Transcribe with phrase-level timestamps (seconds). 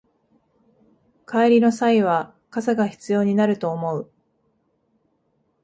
[1.27, 4.09] 帰りの際は傘が必要になると思う